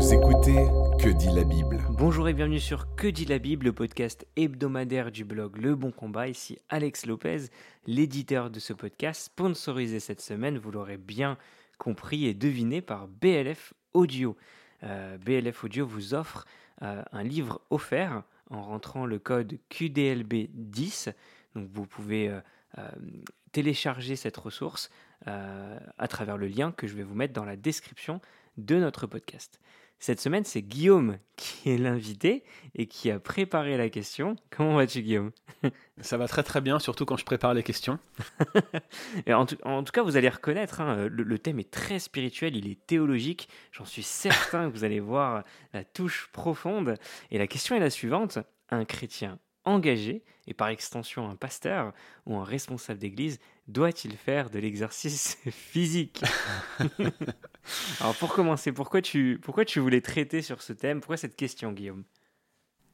[0.00, 0.66] Vous écoutez
[0.98, 5.12] Que dit la Bible Bonjour et bienvenue sur Que dit la Bible, le podcast hebdomadaire
[5.12, 6.26] du blog Le Bon Combat.
[6.26, 7.50] Ici Alex Lopez,
[7.86, 11.36] l'éditeur de ce podcast, sponsorisé cette semaine, vous l'aurez bien
[11.76, 14.38] compris et deviné par BLF Audio.
[14.84, 16.46] Euh, BLF Audio vous offre
[16.80, 21.12] euh, un livre offert en rentrant le code QDLB10.
[21.54, 22.30] Donc vous pouvez
[22.78, 22.90] euh,
[23.52, 24.88] télécharger cette ressource
[25.26, 28.22] à travers le lien que je vais vous mettre dans la description
[28.56, 29.60] de notre podcast.
[30.02, 32.42] Cette semaine, c'est Guillaume qui est l'invité
[32.74, 34.34] et qui a préparé la question.
[34.50, 35.30] Comment vas-tu, Guillaume?
[36.00, 37.98] Ça va très très bien, surtout quand je prépare les questions.
[39.28, 42.56] en, tout, en, tout, cas, vous allez reconnaître, hein, le, le, thème est très spirituel,
[42.56, 43.50] il est théologique.
[43.72, 46.96] J'en suis certain que vous allez voir la touche profonde.
[47.30, 48.38] Et la question est la suivante.
[48.70, 51.92] Un chrétien engagé, et par extension un pasteur
[52.26, 53.38] ou un responsable d'église,
[53.68, 56.22] doit-il faire de l'exercice physique?
[58.00, 61.00] Alors pour commencer, pourquoi tu, pourquoi tu voulais traiter sur ce thème?
[61.00, 62.04] Pourquoi cette question, Guillaume?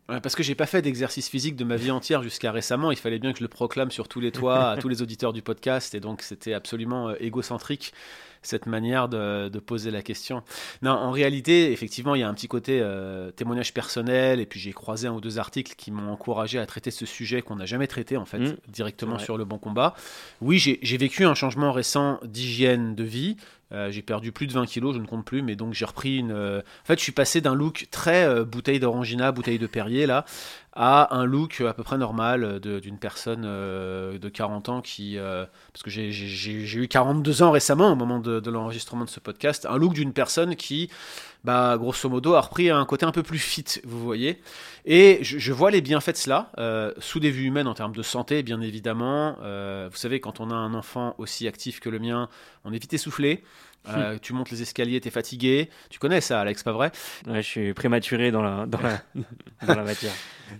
[0.06, 2.92] Parce que j'ai pas fait d'exercice physique de ma vie entière jusqu'à récemment.
[2.92, 5.32] Il fallait bien que je le proclame sur tous les toits à tous les auditeurs
[5.32, 7.92] du podcast, et donc c'était absolument égocentrique
[8.46, 10.42] cette manière de, de, poser la question.
[10.82, 14.60] Non, en réalité, effectivement, il y a un petit côté euh, témoignage personnel, et puis
[14.60, 17.66] j'ai croisé un ou deux articles qui m'ont encouragé à traiter ce sujet qu'on n'a
[17.66, 19.94] jamais traité, en fait, mmh, directement sur le bon combat.
[20.40, 23.36] Oui, j'ai vécu un changement récent d'hygiène de vie.
[23.72, 26.18] Euh, j'ai perdu plus de 20 kilos, je ne compte plus, mais donc j'ai repris
[26.18, 26.30] une.
[26.30, 26.60] Euh...
[26.60, 30.24] En fait, je suis passé d'un look très euh, bouteille d'orangina, bouteille de Perrier, là,
[30.76, 35.16] à un look à peu près normal d'une personne euh, de 40 ans qui.
[35.16, 39.66] Euh, parce que j'ai eu 42 ans récemment au moment de, l'enregistrement de ce podcast,
[39.68, 40.90] un look d'une personne qui,
[41.44, 44.42] bah, grosso modo, a repris un côté un peu plus fit, vous voyez.
[44.84, 48.02] Et je, vois les bienfaits de cela, euh, sous des vues humaines en termes de
[48.02, 49.36] santé, bien évidemment.
[49.40, 52.28] vous savez, quand on a un enfant aussi actif que le mien,
[52.64, 53.42] on est vite essoufflé.
[53.88, 55.70] Euh, tu montes les escaliers, tu es fatigué.
[55.90, 56.92] Tu connais ça, Alex, pas vrai?
[57.26, 59.00] Ouais, je suis prématuré dans la, dans la,
[59.66, 60.12] dans la matière.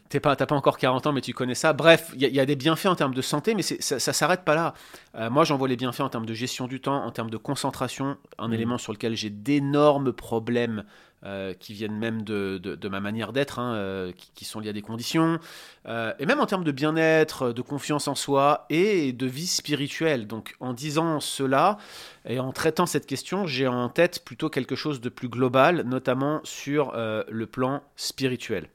[0.08, 1.72] Tu pas, pas encore 40 ans, mais tu connais ça.
[1.72, 4.44] Bref, il y, y, a des bienfaits en termes de santé, mais ça, ça s'arrête
[4.44, 4.74] pas là.
[5.14, 7.36] Euh, moi, j'en vois les bienfaits en termes de gestion du temps, en termes de
[7.36, 8.54] concentration, un mmh.
[8.54, 10.84] élément sur lequel j'ai d'énormes problèmes
[11.26, 14.60] euh, qui viennent même de, de, de ma manière d'être, hein, euh, qui, qui, sont
[14.60, 15.40] liées à des conditions,
[15.86, 20.28] euh, et même en termes de bien-être, de confiance en soi et de vie spirituelle.
[20.28, 21.78] Donc en disant cela
[22.26, 26.40] et en traitant cette question, j'ai en tête plutôt quelque chose de plus global, notamment
[26.44, 28.68] sur le plan spirituel.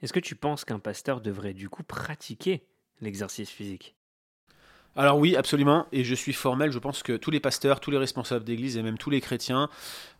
[0.00, 2.62] Est-ce que tu penses qu'un pasteur devrait du coup pratiquer
[3.00, 3.96] l'exercice physique?
[4.98, 7.98] Alors oui, absolument, et je suis formel, je pense que tous les pasteurs, tous les
[7.98, 9.68] responsables d'église et même tous les chrétiens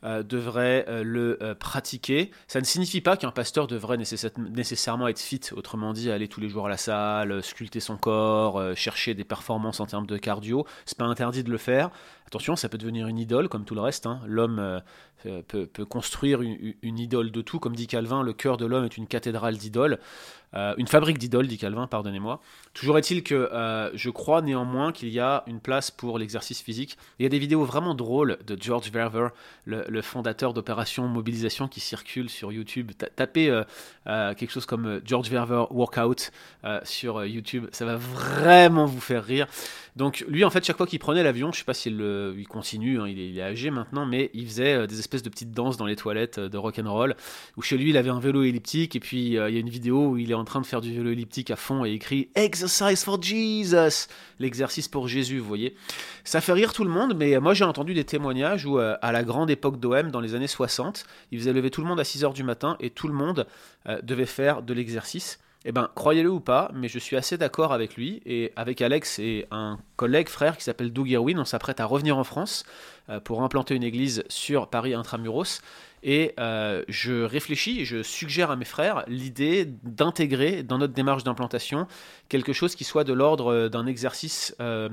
[0.04, 2.30] euh, devraient euh, le euh, pratiquer.
[2.46, 6.40] Ça ne signifie pas qu'un pasteur devrait nécess nécessairement être fit, autrement dit aller tous
[6.40, 10.64] les jours à la salle, sculpter son corps, chercher des performances en termes de cardio.
[10.86, 11.90] C'est pas interdit de le faire.
[12.28, 14.06] Attention, ça peut devenir une idole comme tout le reste.
[14.06, 14.20] Hein.
[14.26, 14.82] L'homme
[15.48, 17.58] peut, construire une, une, idole de tout.
[17.58, 19.98] Comme dit Calvin, le cœur de l'homme est une cathédrale d'idoles.
[20.52, 22.40] Une fabrique d'idoles, dit Calvin, pardonnez-moi.
[22.74, 23.50] Toujours est-il que
[23.94, 26.98] je crois néanmoins qu'il y a une place pour l'exercice physique.
[27.18, 29.28] Il y a des vidéos vraiment drôles de George Verver,
[29.64, 32.92] le, le fondateur d'Opération Mobilisation, qui circulent sur YouTube.
[33.16, 33.64] Tapez euh,
[34.06, 36.30] euh, quelque chose comme George Verver Workout
[36.64, 39.46] euh, sur YouTube, ça va vraiment vous faire rire.
[39.98, 42.00] Donc lui, en fait, chaque fois qu'il prenait l'avion, je sais pas s'il
[42.38, 45.76] il continue, hein, il, est, âgé maintenant, mais il faisait des espèces de petites danses
[45.76, 47.16] dans les toilettes de rock'n'roll,
[47.56, 50.10] où chez lui, il avait un vélo elliptique, et puis il y a une vidéo
[50.10, 53.02] où il est en train de faire du vélo elliptique à fond et écrit Exercise
[53.02, 54.06] for Jesus,
[54.38, 55.74] l'exercice pour Jésus, vous voyez.
[56.22, 59.10] Ça fait rire tout le monde, mais moi j'ai entendu des témoignages où euh, à
[59.10, 62.04] la grande époque d'OM, dans les années 60, il faisait lever tout le monde à
[62.04, 63.48] 6h du matin et tout le monde
[63.88, 65.40] euh, devait faire de l'exercice.
[65.64, 69.18] Eh ben, croyez-le ou pas, mais je suis assez d'accord avec lui et avec Alex
[69.18, 71.38] et un collègue frère qui s'appelle Doug Irwin.
[71.38, 72.64] On s'apprête à revenir en France
[73.10, 75.60] euh, pour implanter une église sur Paris intramuros.
[76.02, 81.88] Et euh, je réfléchis, je suggère à mes frères l'idée d'intégrer dans notre démarche d'implantation
[82.28, 84.88] quelque chose qui soit de l'ordre d'un exercice euh,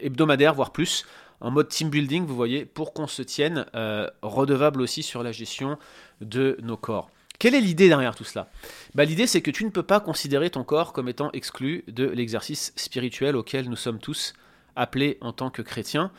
[0.00, 1.04] hebdomadaire, voire plus,
[1.40, 5.32] en mode team building, vous voyez, pour qu'on se tienne euh, redevable aussi sur la
[5.32, 5.78] gestion
[6.20, 7.10] de nos corps.
[7.40, 8.50] Quelle est l'idée derrière tout cela?
[8.94, 12.04] Bah, L'idée, c'est que tu ne peux pas considérer ton corps comme étant exclu de
[12.04, 14.34] l'exercice spirituel auquel nous sommes tous
[14.76, 16.12] appelés en tant que chrétiens.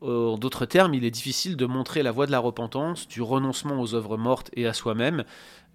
[0.00, 3.78] En d'autres termes, il est difficile de montrer la voie de la repentance, du renoncement
[3.78, 5.24] aux œuvres mortes et à soi-même,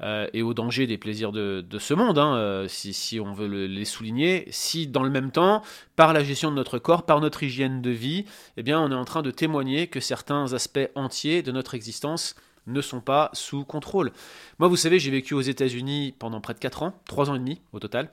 [0.01, 3.47] euh, et au danger des plaisirs de, ce monde, hein, euh, si, si, on veut
[3.47, 5.61] le, les souligner, si dans le même temps,
[5.97, 8.25] par la gestion de notre corps, par notre hygiène de vie,
[8.57, 12.35] eh bien, on est en train de témoigner que certains aspects entiers de notre existence
[12.67, 14.11] ne sont pas sous contrôle.
[14.59, 17.39] Moi, vous savez, j'ai vécu aux États-Unis pendant près de 4 ans, 3 ans et
[17.39, 18.09] demi au total.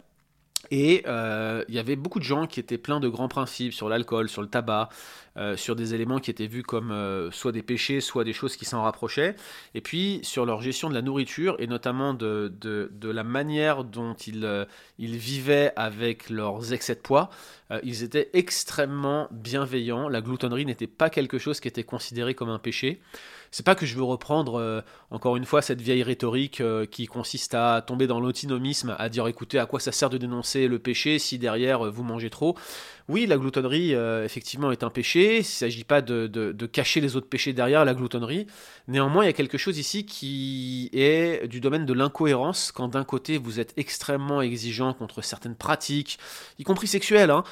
[0.71, 3.89] Et il euh, y avait beaucoup de gens qui étaient pleins de grands principes sur
[3.89, 4.89] l'alcool, sur le tabac,
[5.37, 8.57] euh, sur des éléments qui étaient vus comme euh, soit des péchés, soit des choses
[8.57, 9.37] qui s'en rapprochaient,
[9.75, 14.15] et puis sur leur gestion de la nourriture, et notamment de, de, la manière dont
[14.15, 14.67] ils,
[14.99, 17.31] ils, vivaient avec leurs excès de poids.
[17.83, 22.59] ils étaient extrêmement bienveillants, la gloutonnerie n'était pas quelque chose qui était considéré comme un
[22.59, 23.01] péché
[23.51, 24.81] c'est pas que je veux reprendre euh,
[25.11, 29.27] encore une fois cette vieille rhétorique euh, qui consiste à tomber dans l'antinomisme, à dire
[29.29, 32.57] écoutez à quoi ça sert de dénoncer le péché si derrière euh, vous mangez trop?
[33.09, 33.93] Oui, la gloutonnerie
[34.25, 35.37] effectivement est un péché.
[35.37, 38.47] Il ne s'agit pas de, cacher les autres péchés derrière la gloutonnerie.
[38.89, 43.05] Néanmoins, il y a quelque chose ici qui est du domaine de l'incohérence quand d'un
[43.05, 46.19] côté vous êtes extrêmement exigeant contre certaines pratiques,
[46.59, 47.45] y compris sexuelles, hein,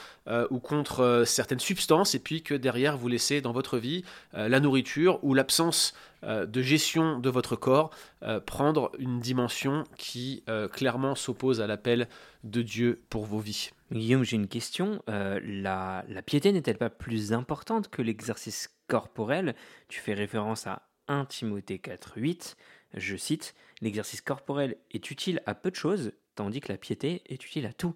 [0.50, 5.20] ou contre certaines substances, et puis que derrière vous laissez dans votre vie la nourriture
[5.22, 5.94] ou l'absence
[6.26, 7.90] euh, de gestion de votre corps
[8.22, 12.08] euh, prendre une dimension qui euh, clairement s'oppose à l'appel
[12.44, 13.70] de Dieu pour vos vies.
[13.94, 15.02] Guillaume, j'ai une question.
[15.06, 19.54] La, la, piété n'est-elle pas plus importante que l'exercice corporel?
[19.88, 22.56] Tu fais référence à 1 Timothée 4.8.
[22.94, 27.44] Je cite, L'exercice corporel est utile à peu de choses, tandis que la piété est
[27.44, 27.94] utile à tout.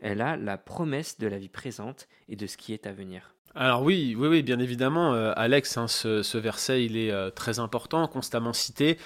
[0.00, 3.34] Elle a la promesse de la vie présente et de ce qui est à venir.
[3.54, 7.58] Alors oui, oui, oui, bien évidemment, euh, Alex, hein, ce, verset, il est euh, très
[7.58, 8.98] important, constamment cité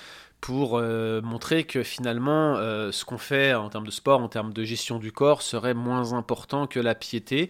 [0.44, 2.56] pour euh, montrer que finalement,
[2.93, 6.12] ce qu'on fait en termes de sport, en termes de gestion du corps, serait moins
[6.12, 7.49] important que la piété.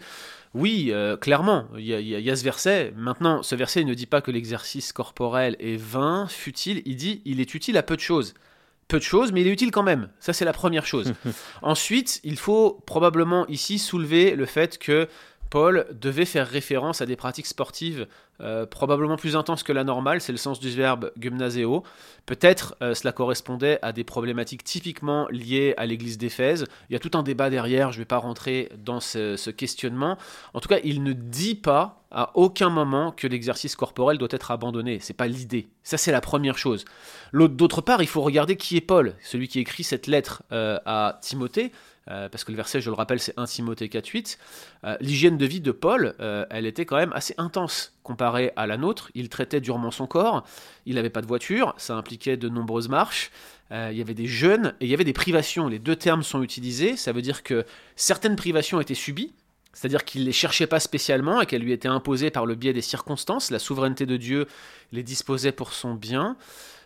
[0.54, 2.92] Oui, clairement, il y, a ce verset.
[2.96, 7.20] Maintenant, ce verset il ne dit pas que l'exercice corporel est vain, futile, il dit
[7.24, 8.32] il est utile à peu de choses
[8.88, 10.08] peu de choses, mais il est utile quand même.
[10.20, 11.14] Ça, c'est la première chose.
[11.62, 15.08] Ensuite, il faut probablement ici soulever le fait que
[15.50, 18.06] Paul devait faire référence à des pratiques sportives
[18.40, 21.84] euh, probablement plus intenses que la normale, c'est le sens du verbe gymnaseo.
[22.26, 26.66] Peut-être euh, cela correspondait à des problématiques typiquement liées à l'église d'Éphèse.
[26.90, 30.18] Il y a tout un débat derrière, je ne vais pas rentrer dans ce, questionnement.
[30.52, 34.50] En tout cas, il ne dit pas à aucun moment que l'exercice corporel doit être
[34.50, 34.98] abandonné.
[35.00, 35.68] C'est pas l'idée.
[35.84, 36.84] Ça, c'est la première chose.
[37.32, 41.18] D'autre part, il faut regarder qui est Paul, celui qui écrit cette lettre euh, à
[41.22, 41.70] Timothée.
[42.10, 44.36] Euh, parce que le verset, je le rappelle, c'est 1 Timothée 4.8,
[44.84, 48.66] euh, l'hygiène de vie de Paul, euh, elle était quand même assez intense comparée à
[48.66, 49.10] la nôtre.
[49.14, 50.44] Il traitait durement son corps,
[50.84, 53.30] il n'avait pas de voiture, ça impliquait de nombreuses marches,
[53.70, 55.66] il y avait des jeûnes et il y avait des privations.
[55.66, 57.64] Les deux termes sont utilisés, ça veut dire que
[57.96, 59.32] certaines privations étaient subies,
[59.72, 62.72] c'est-à-dire qu'il ne les cherchait pas spécialement et qu'elles lui étaient imposées par le biais
[62.72, 64.46] des circonstances, la souveraineté de Dieu
[64.92, 66.36] les disposait pour son bien.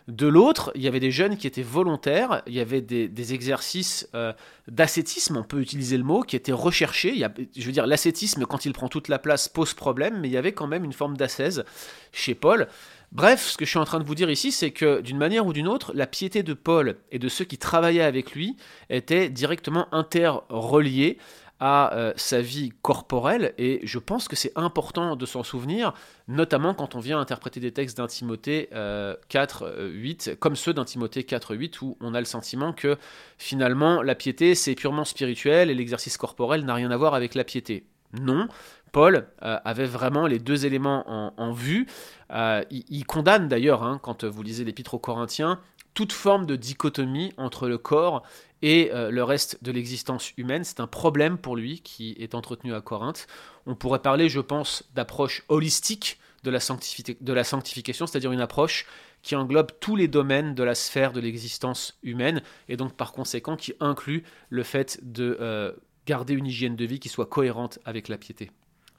[0.09, 4.09] De l'autre, il y avait des jeunes qui étaient volontaires, il y avait des, exercices
[4.15, 4.33] euh,
[4.67, 7.23] d'ascétisme, on peut utiliser le mot, qui étaient recherchés.
[7.55, 10.37] Je veux dire, l'ascétisme, quand il prend toute la place, pose problème, mais il y
[10.37, 11.63] avait quand même une forme d'ascèse
[12.11, 12.67] chez Paul.
[13.11, 15.45] Bref, ce que je suis en train de vous dire ici, c'est que d'une manière
[15.45, 18.57] ou d'une autre, la piété de Paul et de ceux qui travaillaient avec lui
[18.89, 21.19] était directement interreliée
[21.59, 25.93] à euh, sa vie corporelle et je pense que c'est important de s'en souvenir,
[26.27, 28.69] notamment quand on vient interpréter des textes d'un Timothée
[29.29, 32.97] 4, 8, comme ceux d'un Timothée 4, 8, où on a le sentiment que
[33.37, 37.43] finalement la piété c'est purement spirituel et l'exercice corporel n'a rien à voir avec la
[37.43, 37.85] piété.
[38.19, 38.47] Non,
[38.91, 41.87] Paul euh, avait vraiment les deux éléments en, vue.
[42.31, 45.59] Euh, il, condamne d'ailleurs, hein, quand vous lisez l'épître aux Corinthiens,
[45.93, 48.23] toute forme de dichotomie entre le corps
[48.61, 50.63] et euh, le reste de l'existence humaine.
[50.63, 53.27] C'est un problème pour lui qui est entretenu à Corinthe.
[53.65, 58.85] On pourrait parler, je pense, d'approche holistique de la, sanctification, c'est-à-dire une approche
[59.21, 63.57] qui englobe tous les domaines de la sphère de l'existence humaine et donc par conséquent
[63.57, 65.73] qui inclut le fait de euh,
[66.05, 68.51] garder une hygiène de vie qui soit cohérente avec la piété.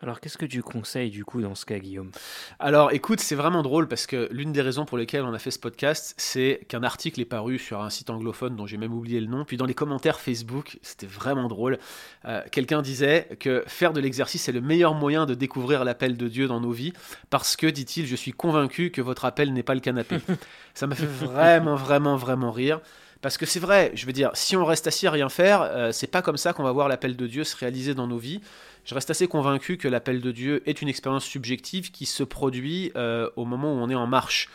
[0.02, 2.10] Alors qu'est-ce que tu conseilles du coup dans ce cas, Guillaume?
[2.58, 5.50] Alors écoute, c'est vraiment drôle parce que l'une des raisons pour lesquelles on a fait
[5.50, 9.20] ce podcast, c'est qu'un article est paru sur un site anglophone dont j'ai même oublié
[9.20, 11.78] le nom, puis dans les commentaires Facebook, c'était vraiment drôle,
[12.24, 16.28] euh, quelqu'un disait que faire de l'exercice est le meilleur moyen de découvrir l'appel de
[16.28, 16.94] Dieu dans nos vies,
[17.28, 20.16] parce que, dit-il, je suis convaincu que votre appel n'est pas le canapé.
[20.74, 22.80] Ça m'a fait vraiment, vraiment, vraiment rire.
[23.20, 25.92] Parce que c'est vrai, je veux dire, si on reste assis à rien faire, euh,
[25.92, 28.40] c'est pas comme ça qu'on va voir l'appel de Dieu se réaliser dans nos vies.
[28.84, 32.92] Je reste assez convaincu que l'appel de Dieu est une expérience subjective qui se produit
[32.96, 34.48] euh, au moment où on est en marche.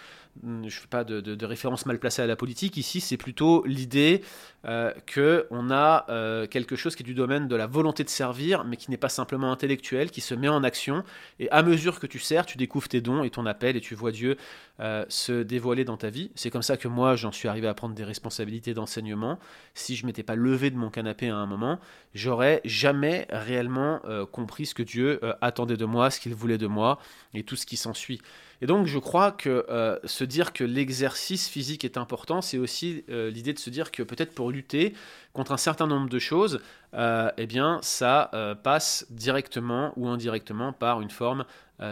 [0.43, 3.63] Hmm, je ne fais pas de, référence mal placée à la politique, ici c'est plutôt
[3.65, 4.21] l'idée
[4.65, 8.65] euh, qu'on a euh, quelque chose qui est du domaine de la volonté de servir,
[8.65, 11.03] mais qui n'est pas simplement intellectuel, qui se met en action,
[11.39, 13.95] et à mesure que tu sers, tu découvres tes dons et ton appel, et tu
[13.95, 14.35] vois Dieu
[14.81, 16.31] euh, se dévoiler dans ta vie.
[16.35, 19.39] C'est comme ça que moi j'en suis arrivé à prendre des responsabilités d'enseignement.
[19.73, 21.79] Si je m'étais pas levé de mon canapé à un moment,
[22.13, 24.01] j'aurais jamais réellement
[24.31, 26.99] compris ce que Dieu attendait de moi, ce qu'il voulait de moi,
[27.33, 28.19] et tout ce qui s'ensuit.
[28.61, 33.03] Et donc je crois que euh, se dire que l'exercice physique est important, c'est aussi
[33.09, 34.93] euh, l'idée de se dire que peut-être pour lutter
[35.33, 36.61] contre un certain nombre de choses,
[36.93, 38.31] euh, eh bien ça
[38.63, 41.45] passe directement ou indirectement par une forme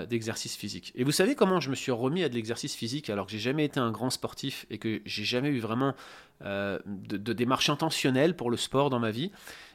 [0.08, 0.94] d'exercice physique.
[0.96, 3.40] Et vous savez comment je me suis remis à de l'exercice physique alors que j'ai
[3.40, 5.94] jamais été un grand sportif et que j'ai jamais eu vraiment
[6.42, 6.82] de,
[7.18, 9.30] de démarche intentionnelle pour le sport dans ma vie?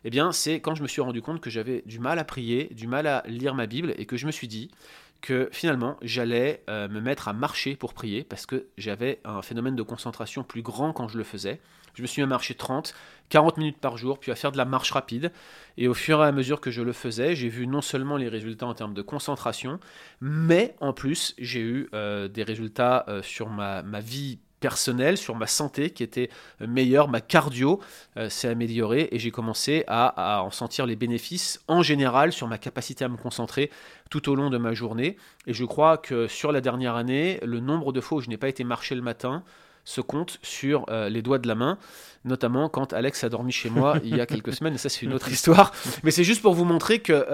[0.04, 2.70] Eh bien c'est quand je me suis rendu compte que j'avais du mal à prier,
[2.72, 4.70] du mal à lire ma Bible et que je me suis dit
[5.20, 9.76] que finalement j'allais euh, me mettre à marcher pour prier parce que j'avais un phénomène
[9.76, 11.60] de concentration plus grand quand je le faisais.
[11.94, 12.94] Je me suis mis à marcher 30,
[13.28, 15.32] 40 minutes par jour, puis à faire de la marche rapide.
[15.76, 18.28] Et au fur et à mesure que je le faisais, j'ai vu non seulement les
[18.28, 19.80] résultats en termes de concentration,
[20.20, 25.34] mais en plus j'ai eu euh, des résultats euh, sur ma, ma vie personnel, sur
[25.34, 27.80] ma santé qui était meilleure, ma cardio
[28.16, 32.58] euh, s'est améliorée et j'ai commencé à, en sentir les bénéfices en général sur ma
[32.58, 33.70] capacité à me concentrer
[34.10, 35.16] tout au long de ma journée.
[35.46, 38.36] Et je crois que sur la dernière année, le nombre de fois où je n'ai
[38.36, 39.42] pas été marcher le matin
[39.84, 41.78] se compte sur euh, les doigts de la main,
[42.26, 45.06] notamment quand Alex a dormi chez moi il y a quelques semaines, et ça c'est
[45.06, 45.72] une autre histoire.
[46.02, 47.24] Mais c'est juste pour vous montrer que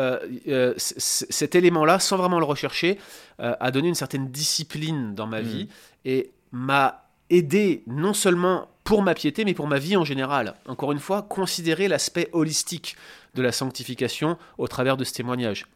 [0.46, 2.98] euh, cet élément-là, sans vraiment le rechercher,
[3.38, 5.44] a donné une certaine discipline dans ma mmh.
[5.44, 5.68] vie
[6.04, 7.03] et m'a
[7.36, 10.54] aider non seulement pour ma piété, mais pour ma vie en général.
[10.66, 12.96] Encore une fois, considérer l'aspect holistique
[13.34, 15.66] de la sanctification au travers de ce témoignage.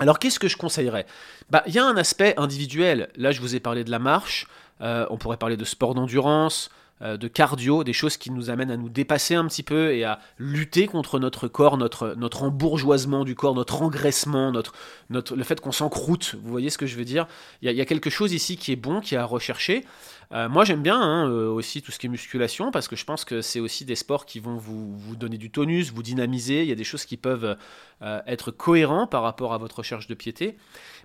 [0.00, 1.06] Alors qu'est-ce que je conseillerais?
[1.50, 3.08] Bah, Il y a un aspect individuel.
[3.16, 4.46] Là, je vous ai parlé de la marche,
[4.80, 8.72] euh, on pourrait parler de sport d'endurance, euh, de cardio, des choses qui nous amènent
[8.72, 13.36] à nous dépasser un petit peu et à lutter contre notre corps, notre, embourgeoisement du
[13.36, 14.74] corps, notre engraissement, notre,
[15.08, 16.34] le fait qu'on s'encroute.
[16.42, 17.28] Vous voyez ce que je veux dire?
[17.62, 19.84] Il y, a, quelque chose ici qui est bon, qui est à rechercher.
[20.32, 23.04] Euh, moi j'aime bien hein, euh, aussi tout ce qui est musculation parce que je
[23.06, 26.62] pense que c'est aussi des sports qui vont vous, vous, donner du tonus, vous dynamiser.
[26.62, 27.56] Il y a des choses qui peuvent
[28.26, 30.56] être cohérents par rapport à votre recherche de piété.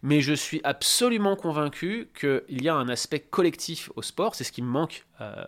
[0.04, 4.36] Mais je suis absolument convaincu qu'il y a un aspect collectif au sport.
[4.36, 5.46] C'est ce qui me manque euh,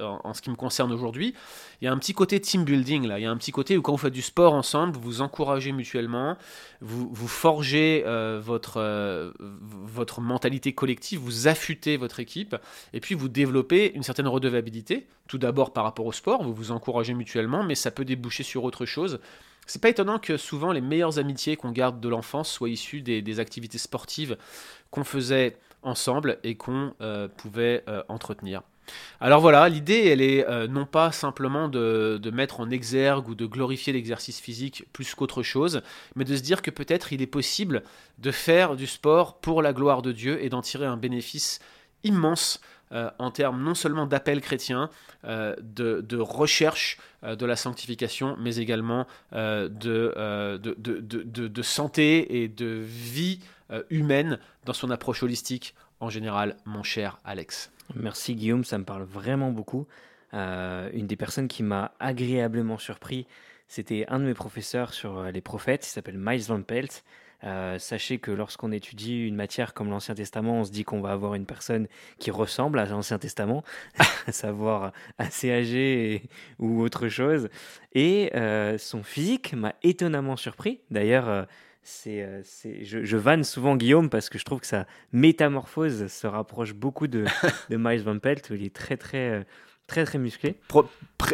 [0.00, 1.34] en, ce qui me concerne aujourd'hui,
[1.80, 3.18] il y a un petit côté team building là.
[3.18, 5.20] Il y a un petit côté où quand vous faites du sport ensemble, vous vous
[5.20, 6.36] encouragez mutuellement,
[6.80, 12.56] vous, vous forgez euh, votre, euh, votre mentalité collective, vous affûtez votre équipe,
[12.96, 15.06] et puis vous développez une certaine redevabilité.
[15.28, 18.64] Tout d'abord par rapport au sport, vous vous encouragez mutuellement, mais ça peut déboucher sur
[18.64, 19.20] autre chose.
[19.66, 23.38] C'est pas étonnant que souvent les meilleures amitiés qu'on garde de l'enfance soient issues des,
[23.38, 24.38] activités sportives
[24.90, 26.94] qu'on faisait ensemble et qu'on
[27.36, 28.62] pouvait entretenir.
[29.20, 33.46] Alors voilà, l'idée, elle est euh, non pas simplement de, mettre en exergue ou de
[33.46, 35.82] glorifier l'exercice physique plus qu'autre chose,
[36.14, 37.82] mais de se dire que peut-être il est possible
[38.18, 41.60] de faire du sport pour la gloire de Dieu et d'en tirer un bénéfice
[42.04, 42.60] immense
[42.92, 44.90] euh, en termes non seulement d'appel chrétien,
[45.24, 49.68] euh, de, recherche de la sanctification, mais également de,
[50.58, 53.40] de, santé et de vie
[53.90, 57.72] humaine dans son approche holistique en général, mon cher Alex.
[57.94, 59.86] Merci Guillaume, ça me parle vraiment beaucoup.
[60.34, 63.26] Euh, une des personnes qui m'a agréablement surpris,
[63.68, 67.04] c'était un de mes professeurs sur euh, les prophètes, il s'appelle Miles Van Pelt.
[67.44, 71.12] Euh, sachez que lorsqu'on étudie une matière comme l'Ancien Testament, on se dit qu'on va
[71.12, 71.86] avoir une personne
[72.18, 73.62] qui ressemble à l'Ancien Testament,
[74.26, 76.22] à savoir assez âgé
[76.58, 77.48] ou autre chose.
[77.94, 78.30] Et
[78.78, 80.80] son physique m'a étonnamment surpris.
[80.90, 81.46] D'ailleurs,
[81.82, 86.74] c'est, c'est, je, vanne souvent Guillaume parce que je trouve que sa métamorphose se rapproche
[86.74, 87.24] beaucoup de,
[87.70, 89.46] de Miles Van Pelt, où il est très très
[89.86, 90.56] très très musclé.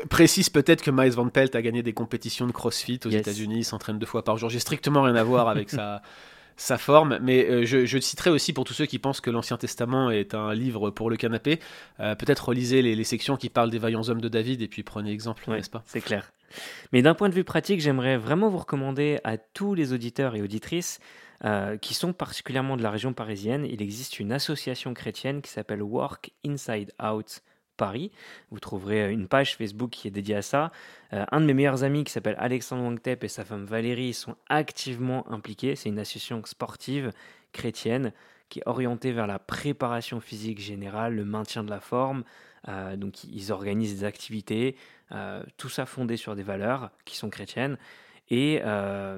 [0.09, 3.65] précise peut-être que Miles Van Pelt a gagné des compétitions de CrossFit aux États-Unis, il
[3.65, 4.51] s'entraîne deux fois par jour.
[4.51, 6.03] J'ai strictement rien à voir avec sa
[6.57, 7.19] sa forme.
[7.23, 10.35] Mais euh, je, je, citerai aussi pour tous ceux qui pensent que l'Ancien Testament est
[10.35, 11.61] un livre pour le canapé,
[12.01, 15.11] euh, peut-être relisez les, sections qui parlent des vaillants hommes de David et puis prenez
[15.11, 15.83] exemple, n'est-ce pas?
[15.87, 16.33] C'est clair.
[16.93, 20.43] Mais d'un point de vue pratique, j'aimerais vraiment vous recommander à tous les auditeurs et
[20.43, 21.01] auditrices
[21.45, 25.83] euh, qui sont particulièrement de la région parisienne, il existe une association chrétienne qui s'appelle
[25.83, 27.43] Work Inside Out
[27.77, 28.11] Paris.
[28.51, 30.73] Vous trouverez une page Facebook qui est dédiée à ça.
[31.13, 34.37] Euh, un de mes meilleurs amis qui s'appelle Alexandre Wangtep et sa femme Valérie sont
[34.49, 35.77] activement impliqués.
[35.77, 37.13] C'est une association sportive
[37.53, 38.13] chrétienne
[38.49, 42.25] qui est orientée vers la préparation physique générale, le maintien de la forme.
[42.69, 44.77] Euh, donc ils organisent des activités,
[45.11, 47.77] euh, tout ça fondé sur des valeurs qui sont chrétiennes
[48.31, 48.63] et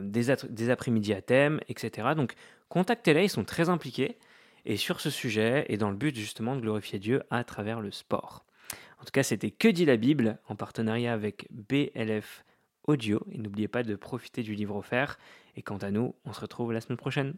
[0.03, 2.09] des, des après-midi à thème, etc.
[2.17, 2.35] Donc
[2.69, 4.17] contactez-les, ils sont très impliqués
[4.65, 7.91] et sur ce sujet et dans le but justement de glorifier Dieu à travers le
[7.91, 8.45] sport.
[9.01, 12.45] En tout cas, c'était Que dit la Bible en partenariat avec BLF
[12.87, 13.21] Audio.
[13.31, 15.19] Et n'oubliez pas de profiter du livre offert.
[15.57, 17.35] Et quant à nous, on se retrouve la semaine prochaine.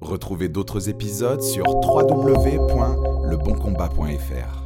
[0.00, 4.63] Retrouvez d'autres épisodes sur www.leboncombat.fr.